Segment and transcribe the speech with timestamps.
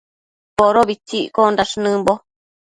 [0.57, 2.13] Podobitsi iccosh nëmbo